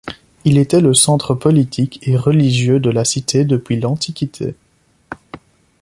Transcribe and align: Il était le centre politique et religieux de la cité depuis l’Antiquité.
Il 0.45 0.57
était 0.57 0.81
le 0.81 0.95
centre 0.95 1.35
politique 1.35 1.99
et 2.07 2.17
religieux 2.17 2.79
de 2.79 2.89
la 2.89 3.05
cité 3.05 3.45
depuis 3.45 3.79
l’Antiquité. 3.79 4.55